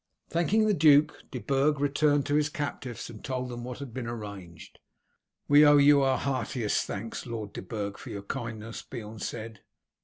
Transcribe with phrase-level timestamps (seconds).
[0.31, 4.07] Thanking the duke, De Burg returned to his captives and told them what had been
[4.07, 4.79] arranged.
[5.47, 9.59] "We owe you our heartiest thanks, Lord de Burg, for your kindness," Beorn said.